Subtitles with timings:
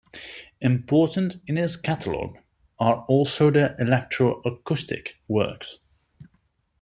[0.61, 2.39] Important in his catalogue
[2.79, 5.77] are also the electroacoustic works.